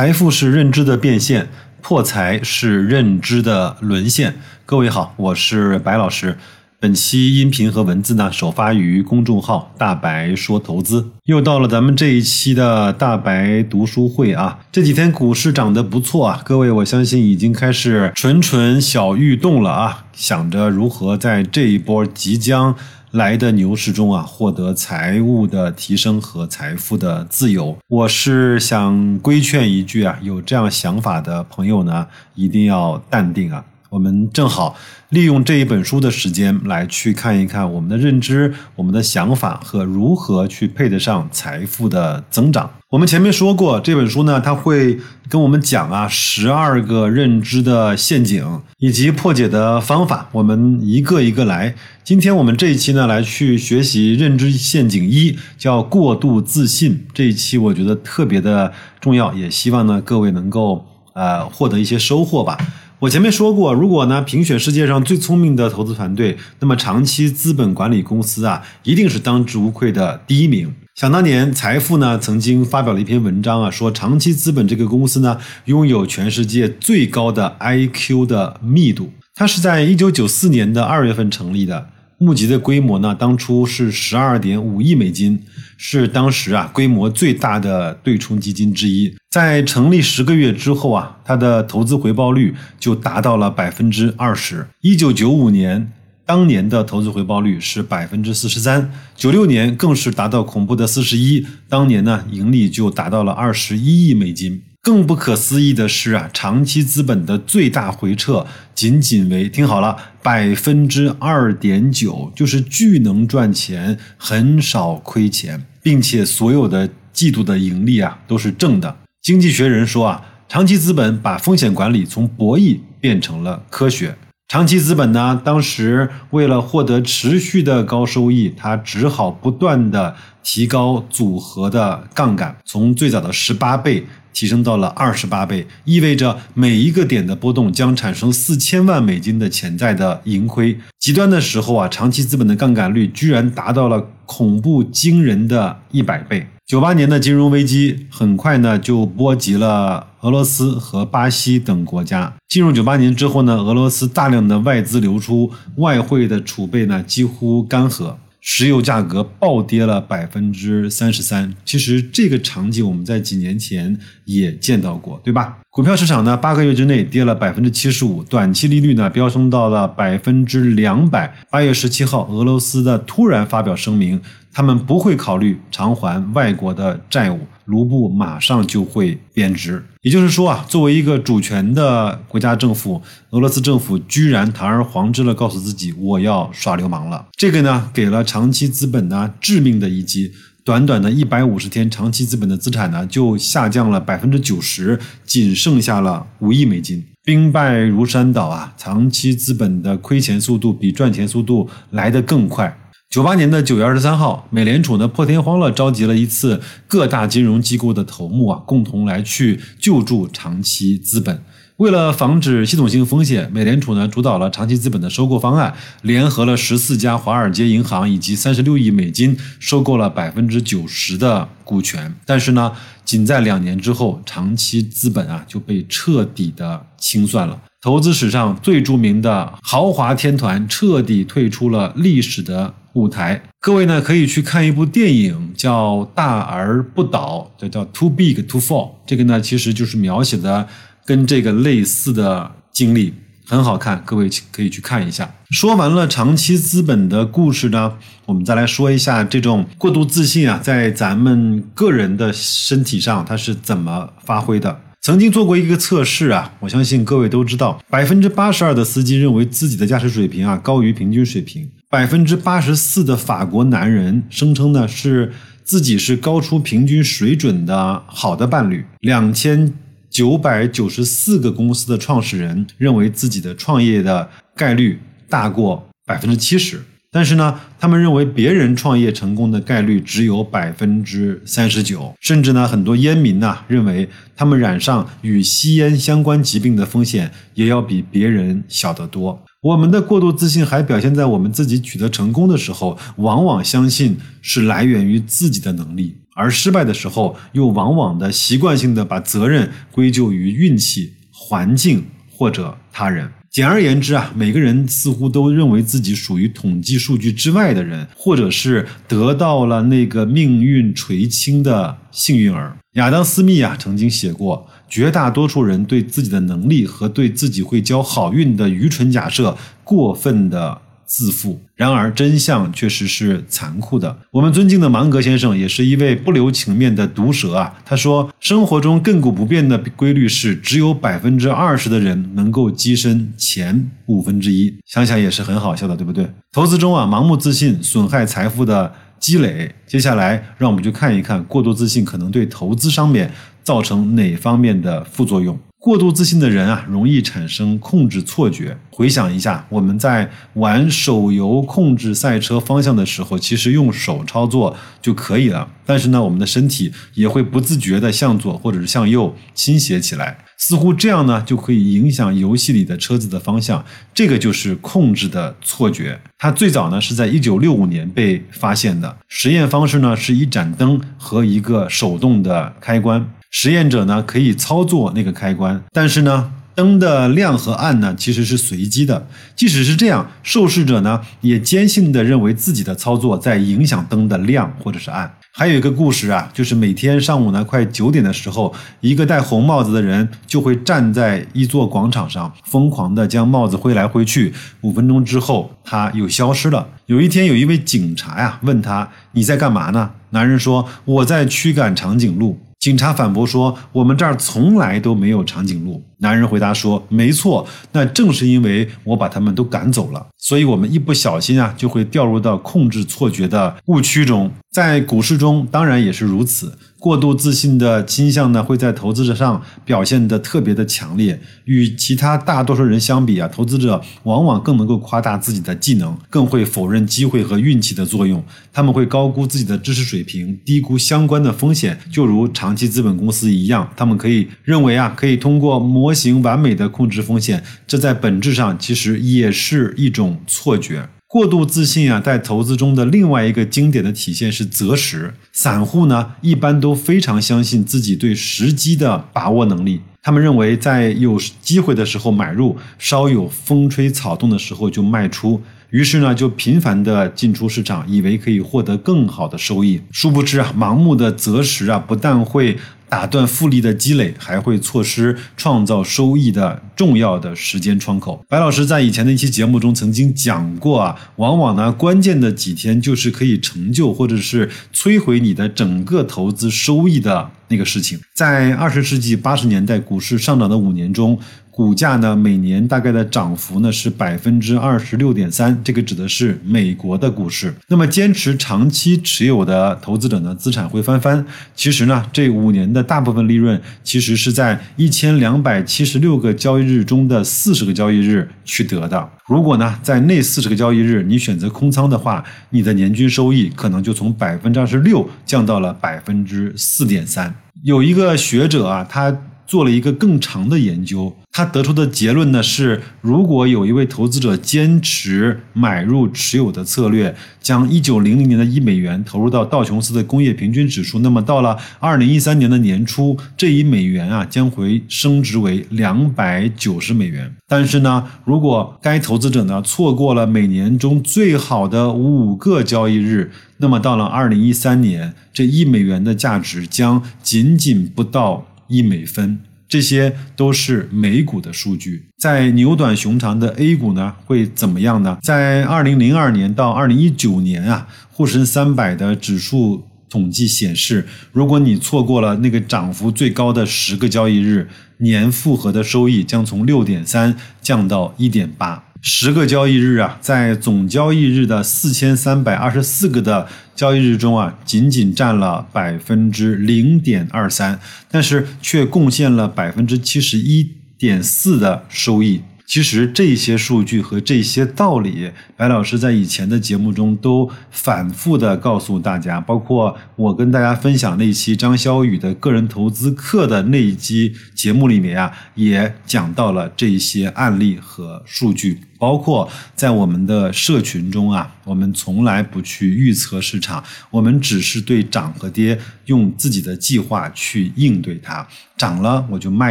[0.00, 1.50] 财富是认知的变现，
[1.82, 4.34] 破财是认知的沦陷。
[4.64, 6.38] 各位好，我是白老师。
[6.78, 11.10] 本期音频和文字呢，首发于公众号“大白说投资”。
[11.28, 14.60] 又到了咱们这一期的大白读书会啊！
[14.72, 22.74] 这几天股市涨得不错啊，各位我相信已经开始蠢蠢小欲动了啊，想着如何在这一波即将。
[23.12, 27.76] 来的牛市中啊，获得财务的提升和财富的自由。
[27.88, 33.64] 我是想规劝一句啊，有这样想法的朋友呢，一定要淡定啊。
[33.90, 34.76] 我们正好
[35.08, 42.70] 利用这一本书的时间来去看一看我们的认知、我们的想法和如何去配得上财富的增长。
[42.90, 44.98] 我们前面说过，这本书呢，它会
[45.28, 50.28] 跟我们讲啊，十二个认知的陷阱以及破解的方法。
[50.30, 51.74] 我们一个一个来。
[52.04, 57.06] 今天我们这一期呢，来去学习认知陷阱一，叫过度自信。
[57.12, 62.56] 这一期我觉得特别的重要，也希望呢各位能够呃获得一些收获吧。
[63.00, 70.70] 我前面说过，如果呢评选世界上最聪明的投资团队，那么长期资本管理公司啊，一定是当之无愧的第一名。
[70.94, 79.10] 想当年，财富呢曾经发表了一篇文章啊，说长期资本这个公司呢，拥有全世界最高的 IQ 的密度。
[79.34, 81.86] 它是在一九九四年的二月份成立的。
[82.22, 85.42] 募集的规模呢，当初是十二点五亿美金，
[85.78, 89.16] 是当时啊规模最大的对冲基金之一。
[89.30, 94.66] 在成立十个月之后啊，它的投资回报率就达到了百分之二十。
[94.82, 95.90] 一九九五年
[96.26, 104.60] 当年的投资回报率是百分之四十三，九六年更是达到恐怖的四十一，当年呢盈利就达到了二十一亿美金。
[104.82, 118.96] 更不可思议的是啊，长期资本的最大回撤仅仅为听好了百分之二点九，就是巨能赚钱，很少亏钱，并且所有的季度的盈利啊都是正的。
[119.22, 124.14] 经济学人说啊，长期资本把风险管理从博弈变成了科学。
[124.48, 134.04] 长期资本呢，当时为了获得持续的高收益，它只好不断的提高组合的杠杆，从最早的十八倍。
[134.32, 140.78] 提升到了二十八倍，意味着每一个点的波动将产生四千万美金的潜在的盈亏。
[140.98, 146.46] 极端的时候啊，长期资本的杠杆率居然达到了恐怖惊人的一百倍。
[146.66, 152.32] 九八年的金融危机很快呢就波及了俄罗斯和巴西等国家。
[152.48, 158.14] 进入九八年之后呢，俄罗斯大量的外资流出，外汇的储备呢几乎干涸。
[158.40, 165.59] 石油价格暴跌了百分之三十三，其实这个场景我们在几年前也见到过，对吧？
[165.72, 171.32] 股票市场呢，八个月之内跌了百分之七十五，短期利率呢飙升到了百分之两百。
[171.48, 174.20] 八月十七号，俄罗斯的突然发表声明，
[174.52, 177.38] 他们不会考虑偿还外国的债务。
[177.66, 190.32] 卢布马上就会贬值，也就是说啊，作为一个主权的国家政府，俄罗斯政府居然堂而皇之的告诉自己我要耍流氓了，这个呢给了长期资本呢致命的一击。
[190.62, 198.74] 短短的一百五十天，长期资本的资产呢就下降了百分之九十，仅剩下了五亿美金，兵败如山倒啊！
[198.76, 202.76] 长期资本的亏钱速度比赚钱速度来得更快。
[203.08, 211.42] 九八年的九月二十三号，美联储呢破天荒了召集了一次各大金融机构的头目啊，共同来去救助长期资本。
[211.80, 222.14] 为了防止系统性风险，美联储呢主导了长期资本的收购方案，联合了十四家华尔街银行以及三十六亿美金，收购了百分之九十的股权。
[222.26, 222.70] 但是呢，
[223.02, 227.58] 仅在两年之后，长期资本啊就被彻底的清算了。
[227.80, 233.42] 投资史上最著名的豪华天团彻底退出了历史的舞台。
[233.58, 238.90] 各位呢可以去看一部电影，叫《大而不倒》，这叫 Too Big to Fall。
[239.06, 240.68] 这个呢其实就是描写的
[241.04, 243.14] 跟这个类似的经历，
[243.46, 245.30] 很好看，各位可以去看一下。
[245.50, 247.94] 说完了长期资本的故事呢，
[248.26, 254.80] 我们再来说一下这种过度自信啊，在咱们个人的身体上它是怎么发挥的。
[255.02, 265.32] 曾经做过一个测试啊，我相信各位都知道，百分之八十二的司机认为自己的驾驶水平啊高于平均水平，百分之八十四的法国男人声称呢是
[265.64, 269.72] 自己是高出平均水准的好的伴侣，两千
[270.10, 274.98] 九百九十四个公司的创始人认为自己的创业的概率
[275.28, 276.82] 大过百分之七十。
[277.12, 289.42] 但是呢，他们认为别人创业成功的概率只有百分之三十九，甚至呢，很多烟民呢认为他们染上与吸烟相关疾病的风险也要比别人小得多。
[289.60, 303.30] 我们的过度自信还表现在我们自己取得成功的时候，往往相信是来源于自己的能力，而失败的时候又往往的习惯性的把责任归咎于运气、环境或者他人。
[303.50, 312.76] 简而言之啊，每个人似乎都认为自己属于统计数据之外的人，或者是得到了那个命运垂青的幸运儿。
[312.92, 320.80] 亚当·斯密啊曾经写过，绝大多数人对自己的能力和对自己会交好运的愚蠢假设，过分的。
[321.10, 321.60] 自负。
[321.74, 324.16] 然而，真相确实是残酷的。
[324.30, 327.74] 我们尊敬的芒格先生也是一位不留情面的毒舌啊。
[327.84, 336.30] 他说：“生活中亘古不变的规律是，只有百分之二十的人能够跻身前五分之一。”想想也是很好笑的，对不对？
[336.52, 339.74] 投资中啊，盲目自信损害财富的积累。
[339.88, 343.32] 接下来，让我们去看一看过度自信可能对投资上面
[343.64, 345.58] 造成哪方面的副作用。
[345.80, 348.76] 过度自信的人啊，容易产生控制错觉。
[348.90, 355.66] 回想一下，我们在玩手游控制赛车方向的时候，其实用手操作就可以了。
[355.86, 363.82] 但是呢，我们的身体也会不自觉地向左或者是向右倾斜起来，似乎这样呢就可以影响游戏里的车子的方向。
[364.12, 366.20] 这个就是控制的错觉。
[366.36, 369.16] 它最早呢是在一九六五年被发现的。
[369.28, 373.26] 实验方式呢是一盏灯和一个手动的开关。
[373.50, 379.26] 实验者呢可以操作那个开关，但是呢灯的亮和暗呢其实是随机的。
[379.54, 385.30] 即使是这样，受试者呢也坚信的认为自己的操作在影响灯的亮或者是暗。
[385.52, 394.54] 还有一个故事啊，就是每天上午呢快九点的时候，一个戴红帽子的人就会站在一座广场上，疯狂的将帽子挥来挥去。
[394.82, 396.86] 五分钟之后，他又消失了。
[397.06, 414.50] 有一天，有一位警察呀问他：“你在干嘛呢？”男人说：“我在驱赶长颈鹿。”警察反驳说：“我们这儿从来都没有长颈鹿。”男人回答说：“没错，那正是因为我把他们都赶走了，所以我们一不小心啊，就会掉入到控制错觉的误区中。
[414.70, 421.40] 在股市中，当然也是如此。”过度自信的倾向呢，会在投资者上表现得特别的强烈。
[421.64, 428.44] 与其他大多数人相比啊，投资者往往更能够夸大自己的技能，更会否认机会和运气的作用。
[428.70, 431.98] 他们会高估自己的知识水平，低估相关的风险。
[432.12, 437.62] 就如长期资本公司一样，他们可以认为啊，可以通过模模型完美的控制风险。
[437.86, 441.08] 这在本质上其实也是一种错觉。
[441.28, 445.32] 过度自信啊，在投资中的另外一个经典的体现是择时。
[445.52, 450.00] 散户呢，一般都非常相信自己对时机的把握能力。
[450.20, 455.62] 他们认为，在有机会的时候买入，稍有风吹草动的时候就卖出。
[455.90, 460.00] 于是呢，就频繁的进出市场，以为可以获得更好的收益。
[460.10, 462.76] 殊不知啊，盲目的择时啊，不但会。
[463.10, 468.44] 打断复利的积累，还会错失创造收益的重要的时间窗口。
[468.46, 478.20] 白老师在以前的一期节目中曾经讲过啊，往往呢关键的几天就是可以成就或者是摧毁你的整个投资收益的那个事情。
[478.34, 481.40] 在二十世纪八十年代股市上涨的五年中。
[481.72, 487.74] 股价呢，每年大概的涨幅呢是百分之二十六点三，这个指的是美国的股市。
[487.88, 491.46] 那么坚持长期持有的投资者呢，资产会翻番。
[491.74, 499.30] 其实呢，这五年的大部分利润其实是在一千两百七十六个交易日日中的四十个交易日去得的。
[499.46, 507.54] 如果呢，在那四十个交易日你选择空仓的话，你的年均收益可能就从百分之二十六降到了百分之四点三。
[507.82, 509.36] 有一个学者啊，他。
[509.70, 527.52] 做了一个更长的研究，他得出的结论呢是：如果有一位投资者坚持买入持有的策略，将一九零零年的一美元投入到道琼斯的工业平均指数，那么到了二零一三年的年初，这一美元啊将会升值为两百九十美元。
[527.66, 538.68] 但是呢，如果该投资者呢错过了每年中最好的五个交易日，那么到了二零一三年，这一美元的价值将仅仅不到。
[538.92, 542.28] 一美分，这些都是美股的数据。
[542.38, 545.36] 在牛短熊长的 A 股呢，会怎么样呢？
[545.42, 559.09] 在二零零二年到二零一九年啊，沪深三百的指数统计显示，如果你错过了那个涨幅最高的十个交易日，年复合的收益将从六点三降到一点八。
[559.22, 568.00] 十个交易日啊，在总交易日的四千三百二十四个的交易日中啊，仅仅占了百分之零点二三，
[568.30, 572.62] 但是却贡献了百分之七十一点四的收益。
[572.86, 589.02] 其实这些数据和这些道理，白老师在以前的节目中都反复的告诉大家，包括我跟大家分享那期张潇雨的个人投资课的那一期节目里面啊，也讲到了这些案例和数据。
[589.20, 598.66] 包括在我们的社群中啊，我们从来不去预测市场，我们只是对涨和跌用自己的计划去应对它。
[598.96, 599.90] 涨了我就卖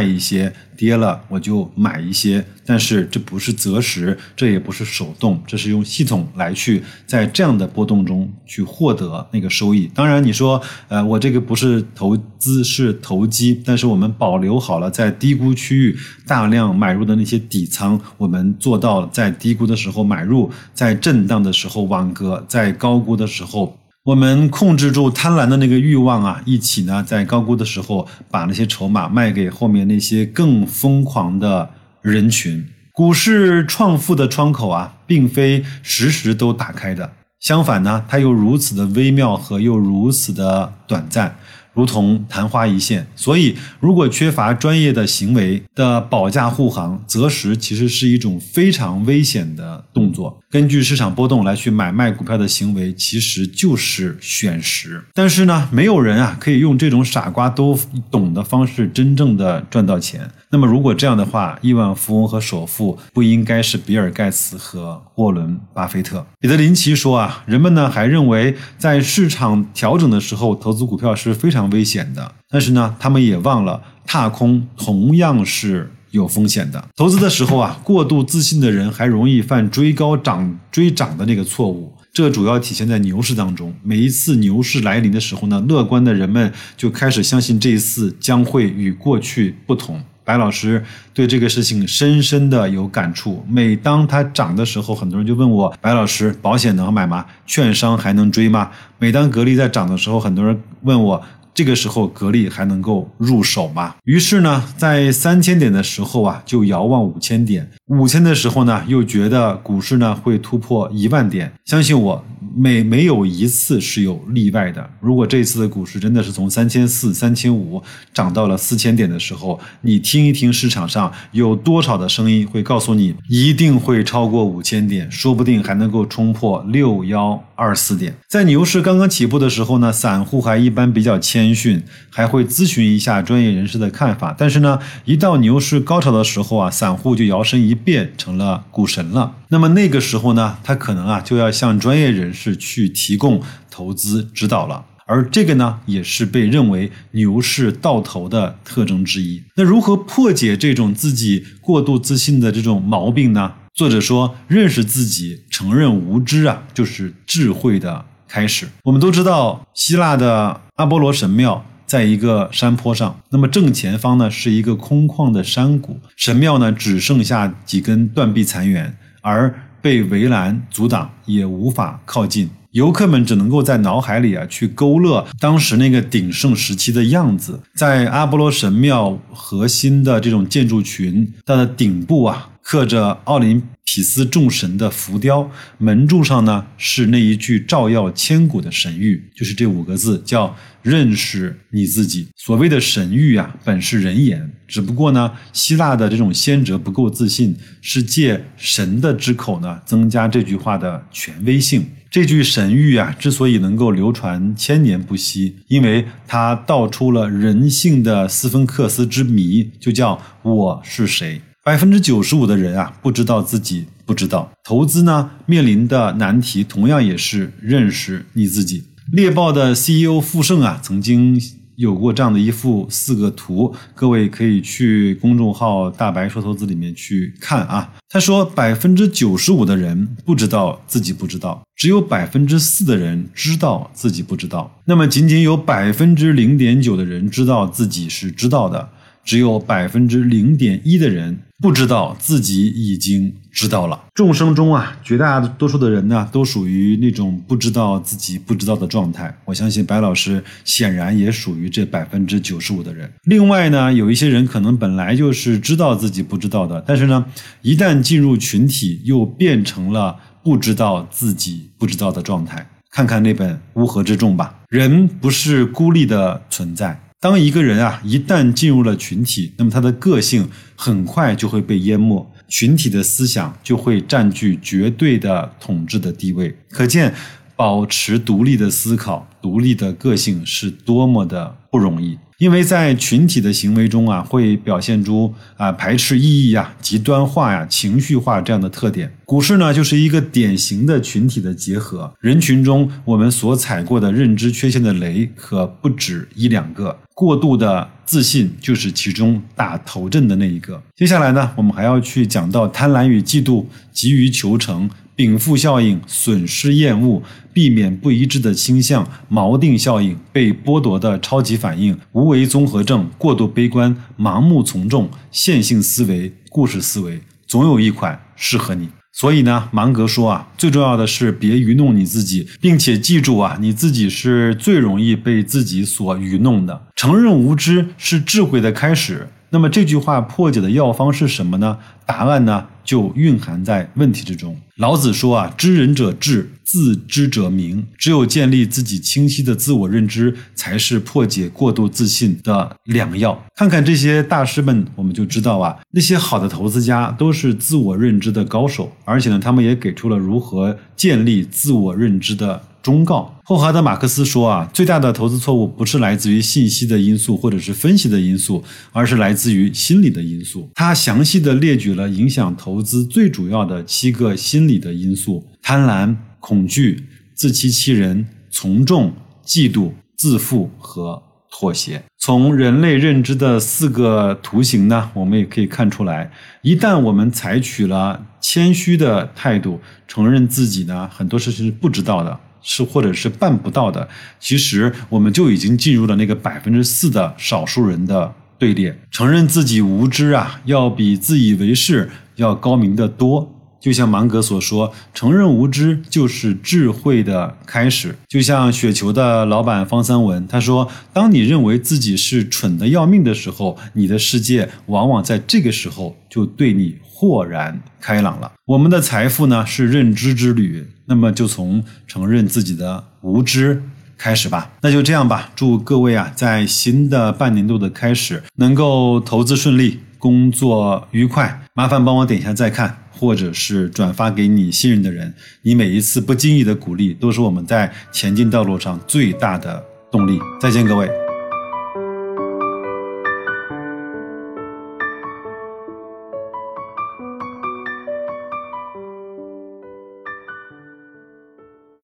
[0.00, 2.44] 一些，跌了我就买一些。
[2.64, 9.90] 但是这不是择时，这也不是手动，这是用系统来去在这样的波动中去获得那个收益。
[9.92, 23.76] 当然你说，呃，我这个不是投资是投机，但是我们保留好了在低估区域大量买入的那些底仓，我们做到在在低估的时候买入，在震荡的时候网格，在高估的时候。
[24.02, 31.68] 我们控制住贪婪的那个欲望啊，一起呢，在高估的时候把那些筹码卖给后面那些更疯狂的
[32.00, 32.66] 人群。
[32.94, 41.36] 股市创富的窗口啊，并非时时都打开的，相反呢，它又如此的微妙和又如此的短暂。
[41.80, 50.38] 如同昙花一现，所以如果缺乏专业的行为的保驾护航，择时其实是一种非常危险的动作。
[50.50, 55.02] 根据市场波动来去买卖股票的行为，其实就是选时。
[55.14, 57.78] 但是呢，没有人啊可以用这种傻瓜都
[58.10, 60.30] 懂的方式真正的赚到钱。
[60.52, 66.26] 那么如果这样的话，亿万富翁和首富不应该是比尔盖茨和沃伦巴菲特？
[66.40, 75.90] 彼得林奇说啊，人们呢还认为在市场调整的时候投资股票是非常危险的，但是呢，他们也忘了踏空同样是。
[76.10, 81.94] 有风险的投资的时候啊，过度自信的人还容易犯追高涨追涨的那个错误。
[82.12, 83.72] 这主要体现在牛市当中。
[83.84, 90.02] 每一次牛市来临的时候呢，乐观的人们就开始相信这一次将会与过去不同。
[90.24, 90.84] 白老师
[91.14, 93.44] 对这个事情深深的有感触。
[93.48, 97.24] 每当它涨的时候，很多人就问我：白老师，保险能买吗？
[97.46, 98.68] 券商还能追吗？
[98.98, 101.22] 每当格力在涨的时候，很多人问我。
[101.60, 103.94] 这个时候格力还能够入手吗？
[104.04, 111.52] 于是呢，在三千点的时候啊，就遥望五千点；五千的时候呢，又觉得股市呢会突破一万点。
[111.66, 114.90] 相信我，每没有一次是有例外的。
[115.00, 117.80] 如果这次的股市真的是从三千四、三千五
[118.12, 128.14] 涨到了四千点的时候，你听一听市场上有多少的声音会告诉你，一定会超过五千点，说不定还能够冲破六幺二四点。
[128.28, 131.20] 在牛市刚刚起步的时候呢，散户还一般比较。
[131.20, 134.34] 谦逊，还会咨询一下专业人士的看法。
[134.36, 139.34] 但是呢，一到牛市高潮的时候啊，散户就摇身一变成了股神了。
[139.50, 144.86] 那么那个时候呢，他可能啊就要向专业人士是去提供投资指导了。
[145.04, 149.42] 而这个呢，也是被认为牛市到头的特征之一。
[149.56, 153.52] 那如何破解这种自己过度自信的这种毛病呢？
[153.74, 158.06] 作者说，认识自己，承认无知啊，就是智慧的。
[158.28, 172.50] 开始，我们都知道希腊的阿波罗神庙在一个山坡上，那么正前方呢是一个空旷的山谷，神庙呢只剩下几根断壁残垣，而被围栏阻挡，也无法靠近。
[172.72, 183.62] 游客们只能够在脑海里啊去勾勒当时那个鼎盛时期的样子，在阿波罗神庙核心的这种建筑群，它的顶部啊刻着奥林。
[183.92, 192.28] 匹斯众神的浮雕，门柱上呢是那一句照耀千古的神谕，就是这五个字，叫认识你自己。
[192.36, 201.84] 所谓的神谕啊，本是人言，只不过呢，希腊的这种先哲不够自信，是借神的之口呢，增加这句话的权威性。
[202.08, 211.40] 这句神谕啊，之所以能够流传千年不息，因为它道出了人性的斯芬克斯之谜，就叫我是谁。
[211.62, 214.50] 百分之九十五的人啊，不知道自己不知道。
[214.64, 218.84] 投资呢，面临的难题同样也是认识你自己。
[219.12, 221.38] 猎豹的 CEO 傅盛啊，曾经
[221.76, 227.92] 有过这样的一幅四个图，各位可以去公众号“大白说投资”里面去看啊。
[228.08, 234.80] 他说，百分之九十五的人不知道自己不知道，只有百分之四的人知道自己不知道。
[234.86, 238.88] 那么，仅仅有百分之零点九的人知道自己是知道的。
[239.22, 244.04] 只有百分之零点一的人不知道自己已经知道了。
[244.14, 249.36] 众生中啊，绝大多数的人呢，都属于那种不知道自己不知道的状态。
[249.44, 253.12] 我相信白老师显然也属于这百分之九十五的人。
[253.24, 257.26] 另外呢，有一些人可能本来就是知道自己不知道的，但是呢，
[257.60, 262.66] 一旦进入群体，又变成了不知道自己不知道的状态。
[262.90, 264.56] 看看那本《乌合之众》吧。
[264.68, 266.98] 人不是孤立的存在。
[267.22, 276.56] 当一个人啊一旦进入了群体，那么他的个性很快就会被淹没，群体的思想就会占据绝对的统治的地位。
[276.70, 277.12] 可见，
[277.54, 282.18] 保持独立的思考、独立的个性是多么的不容易。
[282.38, 289.12] 因为在群体的行为中啊，会表现出啊排斥异议呀、极端化呀、情绪化这样的特点。
[289.26, 292.10] 股市呢，就是一个典型的群体的结合。
[292.18, 296.96] 人群中，我们所踩过的认知缺陷的雷可不止一两个。
[297.20, 300.82] 过度的自信就是其中打头阵的那一个。
[300.96, 304.88] 接下来呢，我们还要去讲到贪婪与嫉妒、急于求成。
[305.14, 307.22] 禀赋效应、损失厌恶、
[307.52, 318.88] 避免不一致的倾向、锚定效应、被剥夺的超级反应、无为综合症、过度悲观、盲目从众、线性思维、故事思维，总有一款适合你。
[319.20, 326.86] 所以呢，芒格说啊，最重要的是别愚弄你自己，并且记住啊，你自己是最容易被自己所愚弄的。
[326.96, 329.28] 承认无知是智慧的开始。
[329.50, 331.76] 那么这句话破解的药方是什么呢？
[332.06, 334.58] 答案呢就蕴含在问题之中。
[334.80, 337.86] 老子说啊，知人者智，自知者明。
[337.98, 343.44] 只有建立自己清晰的自我认知，才是破解过度自信的良药。
[343.54, 352.62] 看看这些大师们，我们就知道啊，那些好的投资家都是自我认知的高手，而且呢，他们也给出了如何建立自我认知的。
[352.82, 353.34] 忠告。
[353.44, 369.12] 霍华德·马克思说：“啊，最大的投资错误不是来自于信息的因素或者是分析的因素，而是来自于心理的因素。”他详细的列举了影响投资最主要的七个心理的因素：贪婪、恐惧、自欺欺人、从众、
[369.44, 371.20] 嫉妒、自负和
[371.50, 372.02] 妥协。
[372.18, 376.30] 从人类认知的四个图形呢，我们也可以看出来，
[376.62, 382.38] 一旦我们采取了谦虚的态度，承认自己呢很多事情是不知道的。
[382.62, 388.98] 是或者是办不到的，其实我们就已经进入了那个百分之四的少数人的队列。
[389.10, 393.56] 承认自己无知啊，要比自以为是要高明的多。
[393.80, 398.14] 就像芒格所说，承认无知就是智慧的开始。
[398.28, 413.82] 就像雪球的老板方三文他说：“当你认为自己是蠢的要命的时候，你的世界往往在这个时候就对你豁然开朗了。”我们的财富呢是认知之旅，那么就从承认自己的无知
[414.16, 414.70] 开始吧。
[414.80, 421.60] 那就这样吧，祝各位啊，在新的半年度的开始能够投资顺利，工作愉快。
[421.74, 422.96] 麻烦帮我点一下再看。
[423.12, 430.40] 或者是转发给你信任的人，你每一次不经意的鼓励，都是我们在前进道路上最大的动力。
[430.58, 431.29] 再见，各位。